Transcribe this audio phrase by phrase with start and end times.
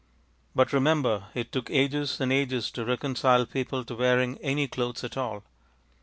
[0.55, 5.15] But remember it took ages and ages to reconcile people to wearing any clothes at
[5.15, 5.43] all.